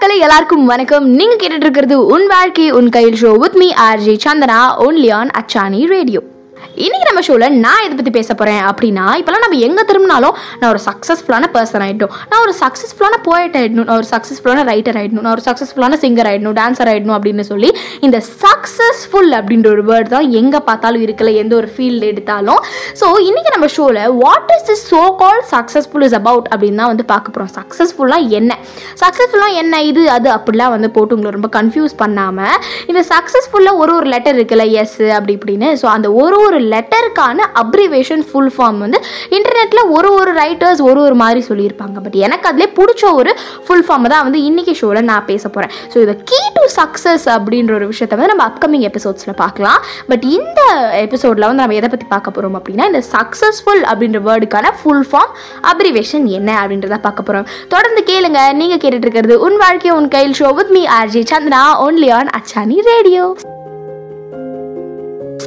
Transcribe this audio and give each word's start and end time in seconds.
மக்களே 0.00 0.18
எல்லாருக்கும் 0.18 0.64
வணக்கம். 0.64 1.08
நீங்க 1.08 1.34
கேட்டுட்டு 1.34 1.60
இருக்கிறது 1.60 2.06
உன் 2.06 2.26
வாழ்க்கை 2.26 2.70
உன் 2.70 2.88
கையில் 2.88 3.16
show 3.22 3.38
with 3.38 3.56
me 3.56 3.72
RJ 3.72 4.18
Chandana 4.24 4.60
only 4.78 5.10
on 5.10 5.30
Achchani 5.30 5.86
radio 5.86 6.20
இன்னைக்கு 6.76 7.06
நம்ம 7.08 7.22
ஷோவில் 7.26 7.54
நான் 7.64 7.84
எதை 7.84 7.94
பற்றி 7.94 8.12
பேச 8.16 8.30
போகிறேன் 8.32 8.60
அப்படின்னா 8.68 9.04
இப்போலாம் 9.20 9.42
நம்ம 9.44 9.56
எங்கே 9.66 9.82
திரும்பினாலும் 9.88 10.34
நான் 10.60 10.70
ஒரு 10.72 10.80
சக்ஸஸ்ஃபுல்லான 10.84 11.46
பர்சன் 11.54 11.84
ஆகிட்டோம் 11.86 12.12
நான் 12.30 12.42
ஒரு 12.46 12.54
சக்ஸஸ்ஃபுல்லான 12.60 13.16
போய்ட் 13.28 13.56
ஆகிடணும் 13.60 13.86
நான் 13.88 13.98
ஒரு 14.00 14.08
சக்ஸஸ்ஃபுல்லான 14.12 14.64
ரைட்டர் 14.70 14.98
ஆகிடணும் 15.00 15.24
நான் 15.26 15.34
ஒரு 15.36 15.44
சக்ஸஸ்ஃபுல்லான 15.48 15.98
சிங்கர் 16.04 16.28
ஆகிடணும் 16.30 16.56
டான்சர் 16.60 16.90
ஆகிடணும் 16.92 17.16
அப்படின்னு 17.16 17.46
சொல்லி 17.50 17.70
இந்த 18.06 18.18
சக்ஸஸ்ஃபுல் 18.44 19.32
அப்படின்ற 19.38 19.68
ஒரு 19.74 19.84
வேர்ட் 19.90 20.12
தான் 20.14 20.28
எங்கே 20.40 20.60
பார்த்தாலும் 20.68 21.04
இருக்கல 21.06 21.32
எந்த 21.42 21.54
ஒரு 21.60 21.70
ஃபீல்டு 21.74 22.08
எடுத்தாலும். 22.12 22.60
ஸோ 23.00 23.08
இன்னைக்கு 23.28 23.52
நம்ம 23.56 23.68
ஷோவில் 23.76 24.00
what 24.22 24.52
is 24.56 24.66
this 24.70 24.84
so 24.92 25.02
call 25.22 25.42
successful 25.54 26.06
is 26.08 26.16
about 26.20 26.48
அப்படின்னு 26.52 26.80
தான் 26.82 26.92
வந்து 26.92 27.06
பார்க்க 27.12 27.34
போகிறோம் 27.34 27.52
சக்ஸஸ்ஃபுல்லாக 27.58 28.36
என்ன? 28.40 28.52
சக்ஸஸ்ஃபுல்லாக 29.02 29.60
என்ன 29.64 29.82
இது 29.90 30.04
அது 30.10 30.30
அப்படிலாம் 30.36 30.74
வந்து 30.76 30.90
போட்டு 30.98 31.14
உங்களை 31.18 31.34
ரொம்ப 31.38 31.50
கன்ஃபியூஸ் 31.58 31.96
பண்ணாமல் 32.04 32.56
இந்த 32.92 33.02
சக்ஸஸ்ஃபுல்லாக 33.12 33.82
ஒரு 33.84 33.94
ஒரு 33.98 34.08
லெட்டர் 34.14 34.38
இருக்குல்ல 34.40 34.66
எஸ் 34.84 34.98
அப்படி 35.18 35.36
இப்படின்னு. 35.38 35.70
ஸோ 35.82 35.88
அந்த 35.96 36.08
ஒரு 36.22 36.38
ஒரு 36.46 36.56
லெட்டருக்கான 36.72 37.46
அப்ரிவேஷன் 37.62 38.24
ஃபுல் 38.28 38.52
ஃபார்ம் 38.56 38.78
வந்து 38.84 38.98
இன்டர்நெட்டில் 39.36 39.82
ஒரு 39.96 40.10
ஒரு 40.20 40.32
ரைட்டர்ஸ் 40.40 40.82
ஒரு 40.90 41.00
ஒரு 41.06 41.16
மாதிரி 41.22 41.42
சொல்லியிருப்பாங்க. 41.48 41.96
பட் 42.04 42.18
எனக்கு 42.26 42.48
அதிலே 42.50 42.68
பிடிச்ச 42.78 43.02
ஒரு 43.20 43.32
ஃபுல் 43.66 43.84
ஃபார்ம் 43.88 44.08
தான் 44.14 44.24
வந்து 44.26 44.40
இன்றைக்கி 44.48 44.74
ஷோவில் 44.80 45.08
நான் 45.10 45.26
பேச 45.30 45.44
போகிறேன் 45.48 45.74
ஸோ 45.92 45.98
இதை 46.04 46.14
கீ 46.30 46.40
டு 46.56 46.64
சக்ஸஸ் 46.78 47.26
அப்படின்ற 47.36 47.74
ஒரு 47.78 47.88
விஷயத்தை 47.92 48.16
வந்து 48.18 48.32
நம்ம 48.32 48.46
அப்கமிங் 48.50 48.86
எபிசோட்ஸில் 48.90 49.38
பார்க்கலாம். 49.42 49.80
பட் 50.10 50.24
இந்த 50.36 50.60
எபிசோடில் 51.04 51.48
வந்து 51.48 51.62
நம்ம 51.62 51.78
எதை 51.80 51.90
பற்றி 51.94 52.08
பார்க்க 52.14 52.36
போகிறோம் 52.36 52.56
அப்படின்னா 52.60 52.86
இந்த 52.92 53.02
சக்ஸஸ்ஃபுல் 53.14 53.84
அப்படின்ற 53.90 54.20
வேர்டுக்கான 54.28 54.72
ஃபுல் 54.80 55.06
ஃபார்ம் 55.10 55.32
அப்ரிவேஷன் 55.72 56.26
என்ன 56.38 56.50
அப்படின்றத 56.62 56.98
பார்க்க 57.06 57.28
போகிறோம் 57.28 57.48
தொடர்ந்து 57.74 58.02
கேளுங்க. 58.10 58.40
நீங்கள் 58.62 58.82
கேட்டுட்டு 58.82 59.08
இருக்கிறது 59.08 59.36
உன் 59.48 59.58
வாழ்க்கை 59.64 59.92
உன் 59.98 60.12
கையில் 60.16 60.38
show 60.42 60.50
with 60.60 60.74
me 60.78 60.84
RJ 61.00 61.24
Chandana 61.32 61.62
only 61.86 62.10
on 62.18 62.34
Achchani 62.40 62.78
radio 62.92 63.24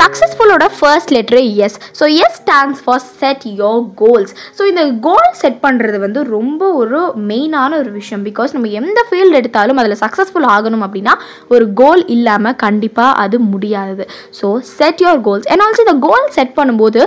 சக்ஸஸ்ஃபுல்லோட 0.01 0.65
first 0.77 1.11
letter 1.15 1.41
S 1.65 1.77
so 1.99 2.05
S 2.23 2.37
stands 2.41 2.81
for 2.85 3.03
set 3.21 3.43
your 3.61 3.83
goals 4.01 4.31
so 4.57 4.61
இந்த 4.71 4.83
கோல் 5.07 5.29
செட் 5.41 5.59
பண்ணுறது 5.65 5.97
வந்து 6.05 6.19
ரொம்ப 6.35 6.61
ஒரு 6.81 6.99
மெயினான 7.29 7.71
ஒரு 7.81 7.91
விஷயம். 7.99 8.23
பிகாஸ் 8.29 8.53
நம்ம 8.55 8.69
எந்த 8.79 8.99
ஃபீல்டு 9.07 9.37
எடுத்தாலும் 9.39 9.79
அதில் 9.81 9.97
சக்ஸஸ்ஃபுல் 10.03 10.47
ஆகணும் 10.55 10.83
அப்படின்னா 10.87 11.13
ஒரு 11.53 11.65
கோல் 11.81 12.03
இல்லாமல் 12.15 12.57
கண்டிப்பாக 12.65 13.19
அது 13.23 13.37
முடியாது. 13.53 14.03
So 14.39 14.47
set 14.77 15.01
your 15.05 15.21
goals 15.27 15.47
and 15.53 15.63
also 15.65 15.83
இந்த 15.87 15.95
கோல் 16.07 16.27
செட் 16.37 16.53
பண்ணும்போது 16.59 17.01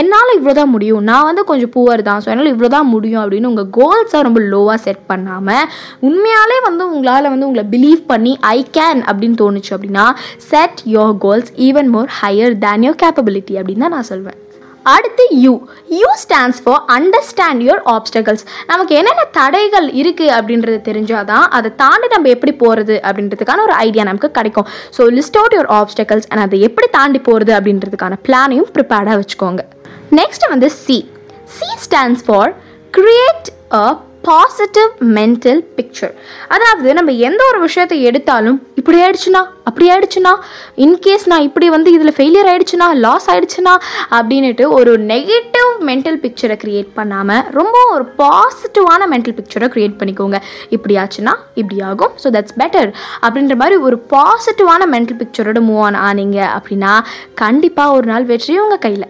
என்னால் 0.00 0.34
இவ்வளோ 0.38 0.54
தான் 0.60 0.72
முடியும்? 0.74 1.02
நான் 1.10 1.26
வந்து 1.30 1.44
கொஞ்சம் 1.50 1.72
புவர் 1.76 2.04
தான். 2.08 2.20
ஸோ 2.24 2.28
என்னால் 2.32 2.52
இவ்வளோ 2.54 2.70
தான் 2.76 2.90
முடியும் 2.94 3.22
அப்படின்னு 3.24 3.50
உங்கள் 3.52 3.70
கோல்ஸை 3.78 4.20
ரொம்ப 4.28 4.40
லோவாக 4.52 4.78
செட் 4.86 5.02
பண்ணாமல் 5.10 5.64
உண்மையாலே 6.08 6.58
வந்து 6.68 6.82
உங்களால் 6.94 7.30
வந்து 7.32 7.48
உங்களை 7.48 7.66
பிலீவ் 7.74 8.02
பண்ணி 8.12 8.34
ஐ 8.54 8.58
கேன் 8.78 9.02
அப்படின்னு 9.08 9.38
தோணுச்சு 9.42 9.72
அப்படின்னா 9.76 10.06
set 10.50 10.80
your 10.94 11.14
goals 11.26 11.50
even 11.68 11.90
more 11.94 12.10
high 12.20 12.31
higher 12.32 12.62
than 12.64 12.86
your 12.88 13.02
capability 13.04 13.54
அப்படின்னு 13.60 13.84
தான் 13.86 13.96
நான் 13.98 14.10
சொல்வேன். 14.14 14.38
அடுத்து 14.92 15.24
U 15.42 15.52
U 15.98 16.08
stands 16.22 16.60
for 16.62 16.80
understand 16.94 17.60
your 17.66 17.82
obstacles 17.92 18.42
நமக்கு 18.70 18.92
என்னென்ன 19.00 19.22
தடைகள் 19.36 19.86
இருக்குது 20.00 20.32
அப்படின்றது 20.38 20.78
தெரிஞ்சால் 20.88 21.28
தான் 21.30 21.46
அதை 21.56 21.70
தாண்டி 21.82 22.08
நம்ம 22.14 22.30
எப்படி 22.36 22.52
போகிறது 22.62 22.96
அப்படின்றதுக்கான 23.08 23.64
ஒரு 23.66 23.74
ஐடியா 23.86 24.04
நமக்கு 24.08 24.30
கிடைக்கும். 24.38 24.68
So 24.96 25.04
list 25.18 25.38
out 25.40 25.54
your 25.56 25.70
obstacles 25.78 26.26
and 26.30 26.44
அதை 26.46 26.60
எப்படி 26.68 26.88
தாண்டி 26.98 27.20
போகிறது 27.28 27.54
அப்படின்றதுக்கான 27.58 28.18
பிளானையும் 28.28 28.70
ப்ரிப்பேர்டாக 28.78 29.18
வச்சுக்கோங்க. 29.22 29.62
நெக்ஸ்ட் 30.20 30.46
வந்து 30.54 30.70
C 30.84 30.98
C 31.58 31.68
stands 31.84 32.24
for 32.28 32.52
create 32.98 33.50
a 33.82 33.86
positive 34.28 34.90
mental 35.16 35.60
picture 35.76 36.12
அதாவது 36.54 36.88
நம்ம 36.98 37.12
எந்த 37.28 37.40
ஒரு 37.50 37.58
விஷயத்தை 37.64 37.96
எடுத்தாலும் 38.08 38.58
இப்படி 38.80 38.98
ஆயிடுச்சுன்னா 39.04 39.42
அப்படி 39.68 39.86
ஆயிடுச்சுன்னா 39.92 40.32
இன்கேஸ் 40.84 41.26
நான் 41.32 41.46
இப்படி 41.48 41.66
வந்து 41.74 41.90
இதில் 41.96 42.14
ஃபெயிலியர் 42.16 42.48
ஆயிடுச்சுன்னா 42.52 42.88
லாஸ் 43.04 43.26
ஆயிடுச்சுன்னா 43.32 43.74
அப்படின்னுட்டு 44.18 44.64
ஒரு 44.78 44.92
நெகட்டிவ் 45.12 45.70
மென்டல் 45.88 46.18
பிக்சரை 46.24 46.56
க்ரியேட் 46.62 46.90
பண்ணாமல் 46.98 47.46
ரொம்ப 47.58 47.78
ஒரு 47.94 48.04
பாசிட்டிவான 48.22 49.08
மென்டல் 49.14 49.36
பிக்சரை 49.38 49.68
க்ரியேட் 49.74 49.98
பண்ணிக்கோங்க. 50.00 50.40
இப்படி 50.76 50.96
ஆச்சுன்னா 51.04 51.34
இப்படி 51.62 51.78
ஆகும். 51.90 52.12
ஸோ 52.22 52.30
தட்ஸ் 52.36 52.58
பெட்டர் 52.62 52.90
அப்படின்ற 53.24 53.56
மாதிரி 53.62 53.78
ஒரு 53.88 53.98
பாசிட்டிவான 54.14 54.88
மென்டல் 54.94 55.20
பிக்சரோட 55.22 55.62
மூவ் 55.70 55.82
ஆன் 55.88 56.00
ஆனீங்க 56.10 56.40
அப்படின்னா 56.58 56.94
கண்டிப்பாக 57.44 57.96
ஒரு 57.98 58.08
நாள் 58.12 58.28
வெற்றி 58.32 58.56
உங்கள் 58.64 58.84
கையில். 58.86 59.08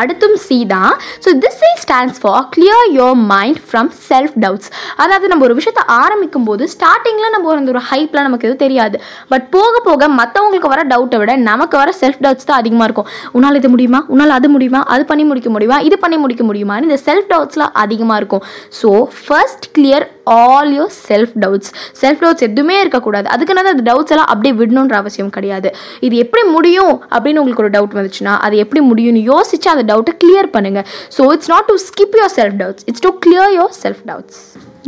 அடுத்தும் 0.00 0.36
சி 0.46 0.58
தான். 0.74 0.94
So 1.24 1.28
this 1.44 1.58
C 1.62 1.70
stands 1.84 2.20
for 2.22 2.42
clear 2.54 2.86
your 2.98 3.18
mind 3.32 3.60
from 3.68 3.90
self 4.08 4.36
doubts 4.44 4.70
அதாவது 5.02 5.30
நம்ம 5.32 5.44
ஒரு 5.48 5.56
விஷயத்தை 5.58 5.84
ஆரம்பிக்கும் 6.02 6.46
போது 6.48 6.64
ஸ்டார்டிங்கில் 6.74 7.32
நம்ம 7.34 7.54
அந்த 7.58 7.72
ஒரு 7.74 7.82
ஹைப்பில் 7.90 8.24
நமக்கு 8.26 8.46
எதுவும் 8.48 8.62
தெரியாது. 8.64 8.96
பட் 9.32 9.46
போக 9.56 9.74
போக 9.88 10.08
மற்றவங்களுக்கு 10.20 10.72
வர 10.74 10.82
டவுட்டை 10.92 11.20
விட 11.22 11.32
நமக்கு 11.50 11.76
வர 11.82 11.90
செல்ஃப் 12.02 12.20
டவுட்ஸ் 12.26 12.48
தான் 12.50 12.60
அதிகமாக 12.62 12.88
இருக்கும். 12.88 13.08
உன்னால் 13.36 13.60
இது 13.60 13.70
முடியுமா? 13.74 14.02
உன்னால் 14.12 14.36
அது 14.38 14.50
முடியுமா? 14.56 14.82
அது 14.94 15.04
பண்ணி 15.10 15.26
முடிக்க 15.30 15.50
முடியுமா? 15.56 15.78
இது 15.88 15.98
பண்ணி 16.04 16.18
முடிக்க 16.24 16.44
முடியுமான்னு 16.50 16.88
இந்த 16.90 17.00
செல்ஃப் 17.08 17.30
டவுட்ஸ்லாம் 17.32 17.74
அதிகமாக 17.84 18.20
இருக்கும். 18.22 18.44
So 18.80 18.90
first 19.24 19.66
clear 19.78 20.06
all 20.36 20.70
your 20.78 20.94
self 21.08 21.34
doubts 21.44 21.70
self 22.02 22.22
doubts 22.24 22.46
எதுவுமே 22.48 22.76
இருக்கக்கூடாது. 22.84 23.26
அதுக்குன்னு 23.34 23.72
அந்த 23.74 23.86
டவுட்ஸ் 23.90 24.14
எல்லாம் 24.14 24.30
அப்படியே 24.34 24.54
விடணுன்ற 24.60 24.96
அவசியம் 25.02 25.34
கிடையாது. 25.36 25.70
இது 26.08 26.16
எப்படி 26.24 26.44
முடியும் 26.56 26.94
அப்படின்னு 27.14 27.42
உங்களுக்கு 27.42 27.64
ஒரு 27.66 27.74
டவுட் 27.76 27.98
வந்துச்சுன்னா 27.98 28.34
அது 28.46 28.56
எப்படி 28.64 28.82
முடியும்னு 28.92 29.22
யோசிச்சு 29.32 29.70
அந்த 29.74 29.86
டவுட்டை 29.92 30.14
கிளியர் 30.24 30.50
பண்ணுங்க. 30.56 30.82
So 31.18 31.30
it's 31.36 31.52
not 31.54 31.68
to 31.72 31.76
skip 31.88 32.18
your 32.22 32.34
self 32.38 32.58
doubts 32.62 32.86
it's 32.92 33.06
to 33.08 33.12
clear 33.26 33.54
your 33.58 33.76
self 33.84 34.02
doubts 34.10 34.40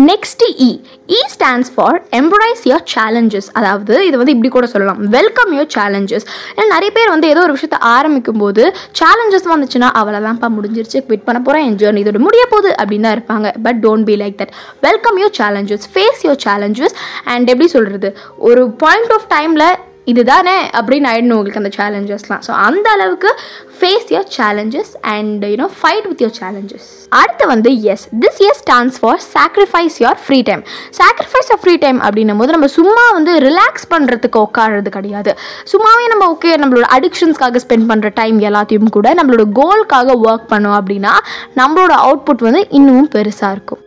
next 0.08 0.42
E 0.66 0.68
E 1.16 1.18
stands 1.32 1.70
for 1.74 1.96
embrace 2.18 2.60
your 2.70 2.84
challenges 2.92 3.48
அதாவது 3.58 3.94
இது 4.08 4.16
வந்து 4.20 4.34
இப்படி 4.34 4.50
கூட 4.54 4.66
சொல்லலாம். 4.72 5.00
வெல்கம் 5.16 5.50
யோர் 5.56 5.70
சேலஞ்சஸ் 5.74 6.24
ஏன்னா 6.54 6.66
நிறைய 6.74 6.90
பேர் 6.96 7.12
வந்து 7.14 7.30
ஏதோ 7.32 7.40
ஒரு 7.46 7.54
விஷயத்த 7.56 7.78
ஆரம்பிக்கும் 7.96 8.40
போது 8.42 8.62
சேலஞ்சஸ் 9.00 9.50
வந்துச்சுன்னா 9.52 9.88
அவ்வளோதான்ப்பா 10.00 10.50
முடிஞ்சிருச்சு 10.56 11.00
குவிட் 11.08 11.26
பண்ண 11.28 11.40
போகிறேன் 11.48 11.66
என் 11.68 11.78
ஜேர்னி 11.82 12.02
இதோட 12.04 12.20
முடிய 12.28 12.44
போகுது 12.54 12.72
அப்படின்னு 12.80 13.06
தான் 13.08 13.16
இருப்பாங்க. 13.18 13.50
But 13.66 13.80
don't 13.84 14.08
be 14.10 14.16
like 14.22 14.38
that 14.40 14.54
welcome 14.88 15.20
your 15.24 15.36
challenges 15.40 15.86
face 15.94 16.24
your 16.28 16.42
challenges 16.48 16.96
and 17.34 17.52
எப்படி 17.54 17.68
சொல்கிறது 17.76 18.10
ஒரு 18.50 18.64
பாயிண்ட் 18.84 19.14
ஆஃப் 19.18 19.28
டைமில் 19.36 19.68
இதுதானே 20.10 20.56
அப்படின்னு 20.78 21.10
ஆயிடணும் 21.12 21.36
உங்களுக்கு 21.38 21.62
அந்த 21.62 21.72
சேலஞ்சஸ்லாம் 21.80 22.44
ஸோ 22.48 22.54
அந்த 22.68 22.86
அளவுக்கு 22.96 23.32
face 23.80 24.08
your 24.14 24.30
challenges 24.38 24.92
and 25.14 25.44
you know 25.52 25.68
fight 25.80 26.06
with 26.10 26.22
your 26.24 26.38
challenges 26.40 26.88
அடுத்து 27.18 27.44
வந்து 27.52 27.70
S 27.92 28.04
this 28.24 28.40
S 28.48 28.60
stands 28.62 28.98
for 29.02 29.20
sacrifice 29.34 29.96
your 30.02 30.18
free 30.24 30.38
time 30.48 30.62
sacrifice 30.98 31.50
of 31.54 31.62
free 31.62 31.74
time 31.84 31.98
அப்படின்னும் 32.06 32.40
போது 32.42 32.54
நம்ம 32.56 32.68
சும்மா 32.78 33.04
வந்து 33.18 33.32
ரிலாக்ஸ் 33.46 33.86
பண்ணுறதுக்கு 33.94 34.38
உட்காடுறது 34.46 34.90
கிடையாது. 34.98 35.32
சும்மாவே 35.72 36.04
நம்ம 36.12 36.26
ஓகே 36.34 36.52
நம்மளோட 36.62 36.88
அடிக்ஷன்ஸ்க்காக 36.96 37.62
ஸ்பெண்ட் 37.64 37.88
பண்ணுற 37.90 38.10
டைம் 38.20 38.38
எல்லாத்தையும் 38.50 38.92
கூட 38.98 39.08
நம்மளோட 39.20 39.46
கோல்க்காக 39.60 40.18
ஒர்க் 40.28 40.50
பண்ணோம் 40.52 40.76
அப்படின்னா 40.80 41.14
நம்மளோட 41.60 41.94
அவுட்புட் 42.06 42.46
வந்து 42.48 42.62
இன்னமும் 42.78 43.10
பெருசாக 43.16 43.54
இருக்கும். 43.56 43.82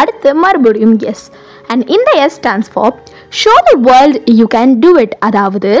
அடுத்து 0.00 0.30
மறுபடியும் 0.44 0.96
எஸ் 1.12 1.26
அண்ட் 1.72 1.84
இந்த 1.96 2.10
S 2.24 2.36
stands 2.38 2.70
for 2.72 2.94
show 3.32 3.54
the 3.68 3.74
world 3.90 4.18
you 4.30 4.46
can 4.54 4.74
do 4.78 4.90
it 4.98 5.16
அதாவது 5.18 5.72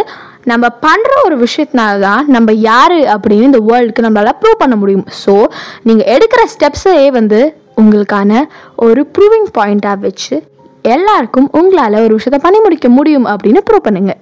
நம்ம 0.44 0.66
பண்ணுற 0.82 1.12
ஒரு 1.24 1.36
விஷயத்தினால 1.38 1.98
தான் 1.98 2.24
நம்ம 2.26 2.52
யார் 2.52 2.92
அப்படின்னு 2.92 3.48
இந்த 3.50 3.60
வேர்ல்டுக்கு 3.68 4.04
நம்மளால் 4.06 4.38
ப்ரூவ் 4.40 4.58
பண்ண 4.58 4.76
முடியும். 4.76 5.06
ஸோ 5.24 5.34
நீங்கள் 5.82 6.06
எடுக்கிற 6.06 6.42
ஸ்டெப்ஸே 6.54 7.10
வந்து 7.10 7.40
உங்களுக்கான 7.80 8.42
ஒரு 8.76 9.06
ப்ரூவிங் 9.18 9.48
பாயிண்ட்டாக 9.58 9.98
வச்சு 10.00 10.36
எல்லாருக்கும் 10.82 11.48
உங்களால் 11.52 12.02
ஒரு 12.04 12.14
விஷயத்தை 12.14 12.40
பண்ணி 12.42 12.60
முடிக்க 12.60 12.88
முடியும் 12.88 13.26
அப்படின்னு 13.26 13.60
ப்ரூவ் 13.70 13.86
பண்ணுங்கள் 13.86 14.20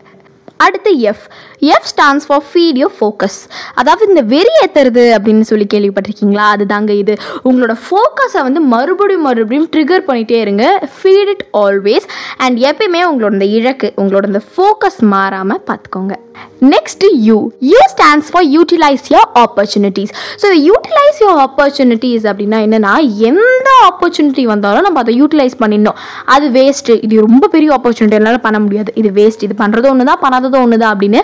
அடுத்து 0.61 0.91
F 1.11 1.25
F 1.75 1.89
stands 1.91 2.27
for 2.29 2.45
feed 2.49 2.81
focus 2.99 3.39
அதாவது 3.81 4.05
இந்த 4.11 4.23
வெறி 4.33 4.53
ஏற்றுறது 4.63 5.05
அப்படின்னு 5.17 5.45
சொல்லி 5.51 5.67
கேள்விப்பட்டிருக்கீங்களா? 5.75 6.47
அது 6.55 6.65
தாங்க 6.73 6.93
இது. 7.03 7.15
உங்களோட 7.49 7.75
ஃபோக்கஸை 7.85 8.43
வந்து 8.49 8.61
மறுபடியும் 8.75 9.27
மறுபடியும் 9.29 9.69
ட்ரிகர் 9.75 10.07
பண்ணிகிட்டே 10.09 10.39
இருங்க. 10.45 10.65
ஃபீட் 10.99 11.31
இட் 11.35 11.45
ஆல்வேஸ் 11.65 12.07
அண்ட் 12.47 12.59
எப்பயுமே 12.71 13.03
உங்களோட 13.11 13.33
இந்த 13.39 13.49
இழக்கு 13.59 13.91
உங்களோட 14.03 14.25
இந்த 14.33 14.43
ஃபோக்கஸ் 14.53 15.01
மாறாமல் 15.15 15.65
பார்த்துக்கோங்க 15.71 16.17
next 16.73 17.05
U 17.27 17.37
U 17.71 17.81
stands 17.93 18.31
for 18.33 18.47
utilise 18.55 19.05
your 19.15 19.29
opportunities 19.43 20.13
so 20.43 20.47
utilise 20.69 21.19
your 21.25 21.41
opportunities 21.47 22.25
அப்படின்னா 22.31 22.59
என்னென்னா 22.67 22.95
எந்த 23.31 23.69
ஆப்பர்ச்சுனிட்டி 23.89 24.45
வந்தாலும் 24.53 24.87
நம்ம 24.87 25.01
அதை 25.05 25.15
யூட்டிலைஸ் 25.21 25.57
பண்ணிடணும். 25.63 25.99
அது 26.35 26.47
வேஸ்ட்டு 26.59 26.99
இது 27.07 27.21
ரொம்ப 27.27 27.49
பெரிய 27.55 27.71
ஆப்பர்ச்சுனிட்டி 27.77 28.19
என்னால் 28.21 28.41
பண்ண 28.47 28.59
முடியாது. 28.65 28.93
இது 29.01 29.11
வேஸ்ட் 29.21 29.45
இது 29.49 29.55
பண்ணுறது 29.63 29.89
ஒன்று 29.93 30.09
தான் 30.11 30.23
பண்ணாதது 30.45 30.65
ஒன்று 30.65 30.77
தான் 30.83 30.93
அப்படின்னு 30.95 31.21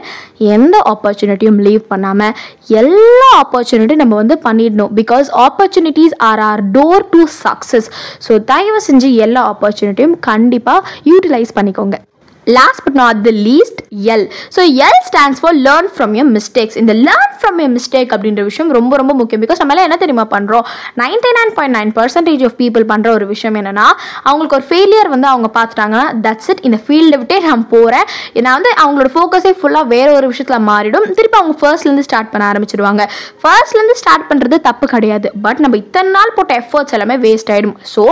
எந்த 0.56 0.76
ஆப்பர்ச்சுனிட்டியும் 0.92 1.58
லீவ் 1.66 1.82
பண்ணாமல் 1.92 2.34
எல்லா 2.82 3.28
ஆப்பர்ச்சுனிட்டியும் 3.42 4.02
நம்ம 4.02 4.16
வந்து 4.22 4.36
பண்ணிடணும். 4.46 4.92
Because 5.00 5.28
opportunities 5.46 6.14
are 6.28 6.42
are 6.50 6.62
door 6.76 7.08
to 7.14 7.22
success 7.44 7.88
so 8.26 8.44
தயவு 8.52 8.80
செஞ்சு 8.88 9.10
எல்லா 9.26 9.42
ஆப்பர்ச்சுனிட்டியும் 9.52 10.16
கண்டிப்பாக 10.30 10.86
யூட்டிலைஸ் 11.10 11.56
பண்ணிக்கோங்க. 11.58 11.98
Last 12.46 12.82
but 12.84 12.98
not 13.02 13.18
the 13.26 13.32
least 13.48 13.80
L 14.12 14.24
so 14.56 14.60
L 14.86 15.00
stands 15.08 15.40
for 15.42 15.56
learn 15.66 15.88
from 15.96 16.14
your 16.18 16.30
mistakes 16.36 16.78
இந்த 16.82 16.92
லேர்ன் 17.06 17.34
ஃப்ரம் 17.40 17.58
யர் 17.62 17.72
மிஸ்டேக் 17.76 18.10
அப்படின்ற 18.14 18.42
விஷயம் 18.48 18.70
ரொம்ப 18.78 18.92
ரொம்ப 19.00 19.12
முக்கியம். 19.20 19.42
பிகாஸ் 19.44 19.60
நம்மளால 19.62 19.84
என்ன 19.88 19.96
தெரியுமா 20.02 20.24
பண்ணுறோம் 20.34 20.64
ninety 21.02 21.30
nine 21.38 21.52
point 21.56 21.76
nine 21.78 21.92
percentage 21.98 22.42
of 22.48 22.56
people 22.62 22.84
பண்ணுற 22.92 23.08
ஒரு 23.18 23.26
விஷயம் 23.32 23.56
என்னென்னா 23.60 23.86
அவங்களுக்கு 24.28 24.56
ஒரு 24.58 24.66
ஃபெயிலியர் 24.70 25.10
வந்து 25.14 25.28
அவங்க 25.32 25.50
பார்த்துட்டாங்கன்னா 25.58 26.04
தட்ஸ் 26.26 26.50
இட் 26.54 26.62
இந்த 26.68 26.80
ஃபீல்டை 26.84 27.18
விட்டே 27.22 27.38
நான் 27.48 27.64
போகிறேன் 27.74 28.06
நான் 28.46 28.56
வந்து 28.58 28.72
அவங்களோட 28.82 29.10
ஃபோக்கஸே 29.16 29.52
ஃபுல்லாக 29.60 29.86
வேற 29.94 30.08
ஒரு 30.18 30.26
விஷயத்தில் 30.32 30.66
மாறிடும். 30.70 31.06
திருப்பி 31.18 31.38
அவங்க 31.40 31.56
ஃபர்ஸ்ட்லேருந்து 31.62 32.06
ஸ்டார்ட் 32.08 32.30
பண்ண 32.32 32.44
ஆரம்பிச்சிருவாங்க. 32.50 33.02
ஃபர்ஸ்ட்லேருந்து 33.42 33.96
ஸ்டார்ட் 34.02 34.26
பண்ணுறது 34.30 34.58
தப்பு 34.68 34.86
கிடையாது. 34.94 35.28
பட் 35.46 35.60
நம்ம 35.64 35.76
இத்தனை 35.84 36.10
நாள் 36.16 36.34
போட்ட 36.38 36.54
எஃபர்ட்ஸ் 36.62 36.94
எல்லாமே 36.98 37.18
வேஸ்ட் 37.26 37.52
ஆகிடும் 37.56 37.76
ஸோ 37.94 38.04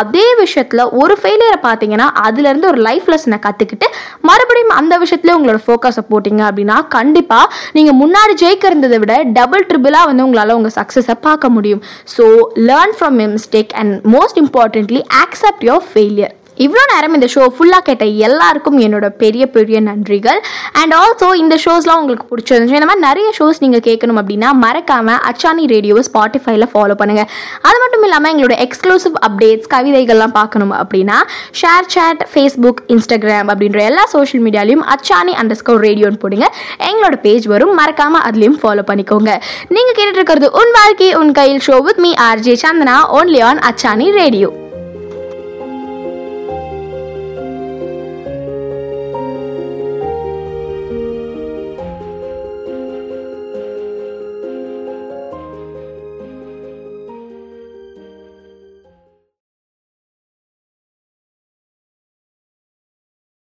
அதே 0.00 0.26
விஷயத்தில் 0.42 0.84
ஒரு 1.02 1.16
ஃபெயிலியரை 1.22 1.60
பார்த்தீங்கன்னா 1.68 2.08
அதுலேருந்து 2.26 2.70
ஒரு 2.72 2.80
லைஃப் 2.88 3.08
லெசனை 3.14 3.38
எடுத்துக்கிட்டு 3.72 3.88
மறுபடியும் 4.28 4.76
அந்த 4.80 4.94
விஷயத்துல 5.02 5.34
உங்களோட 5.38 5.58
ஃபோக்கஸை 5.66 6.02
போட்டிங்க 6.12 6.42
அப்படின்னா 6.48 6.76
கண்டிப்பாக 6.96 7.52
நீங்கள் 7.78 7.98
முன்னாடி 8.02 8.34
ஜெயிக்க 8.42 8.70
இருந்ததை 8.72 8.98
விட 8.98 9.14
டபுள் 9.38 9.66
ட்ரிபிளாக 9.70 10.08
வந்து 10.10 10.26
உங்களால் 10.26 10.56
உங்கள் 10.58 10.76
சக்ஸஸை 10.78 11.16
பார்க்க 11.28 11.54
முடியும். 11.56 11.82
So 12.16 12.26
learn 12.68 12.94
from 12.98 13.18
mistake 13.36 13.74
and 13.82 13.94
most 14.16 14.40
importantly 14.44 15.02
accept 15.24 15.66
your 15.70 15.84
failure 15.92 16.34
இவ்வளோ 16.56 16.82
நேரம் 16.92 17.14
இந்த 17.16 17.26
ஷோ 17.34 17.42
ஃபுல்லாக 17.54 17.82
கேட்ட 17.86 18.04
எல்லாருக்கும் 18.04 18.78
என்னோட 18.78 19.06
பெரிய 19.22 19.44
பெரிய 19.46 19.80
நன்றிகள். 19.80 20.40
அண்ட் 20.80 20.94
ஆல்சோ 20.94 21.34
இந்த 21.34 21.54
ஷோஸ்லாம் 21.64 22.00
உங்களுக்கு 22.02 22.26
பிடிச்சிருந்துச்சு 22.32 22.78
இந்த 22.78 22.88
மாதிரி 22.90 23.04
நிறைய 23.06 23.32
ஷோஸ் 23.38 23.60
நீங்கள் 23.64 23.84
கேட்கணும் 23.86 24.18
அப்படின்னா 24.22 24.50
மறக்காமல் 24.64 25.20
அச்சானி 25.30 25.66
ரேடியோவை 25.72 26.02
ஸ்பாட்டிஃபைல 26.08 26.68
ஃபாலோ 26.72 26.94
பண்ணுங்கள் 27.00 27.28
அது 27.68 27.78
மட்டும் 27.82 28.04
இல்லாமல் 28.08 28.32
எங்களோட 28.32 28.56
எக்ஸ்க்ளூசிவ் 28.66 29.16
அப்டேட்ஸ் 29.28 29.70
கவிதைகள்லாம் 29.74 30.36
பார்க்கணும் 30.38 30.72
அப்படின்னா 30.80 31.18
ஷேர் 31.62 31.90
சேட் 31.94 32.22
ஃபேஸ்புக் 32.34 32.82
இன்ஸ்டாகிராம் 32.86 33.50
அப்படின்ற 33.54 33.82
எல்லா 33.90 34.04
சோஷியல் 34.14 34.44
மீடியாலையும் 34.48 34.86
அச்சானி 34.96 35.34
அண்டர் 35.42 35.60
ஸ்கோர் 35.62 35.84
ரேடியோன்னு 35.88 36.22
போடுங்க. 36.24 36.48
எங்களோட 36.90 37.18
பேஜ் 37.26 37.46
வரும். 37.46 37.74
மறக்காமல் 37.74 38.20
அதுலேயும் 38.30 38.60
ஃபாலோ 38.62 38.84
பண்ணிக்கோங்க. 38.90 39.30
நீங்கள் 39.68 39.96
கேட்டுட்டு 39.98 40.20
இருக்கிறது 40.22 40.50
உன் 40.62 40.74
வாழ்க்கை 40.80 41.14
உன் 41.14 41.32
கையில் 41.32 41.64
show 41.68 41.78
with 41.88 42.02
me 42.06 42.12
RJ 42.30 42.56
Chandana 42.66 42.98
only 43.20 43.42
on 43.50 43.58
அச்சானி 43.58 44.10
radio 44.22 44.61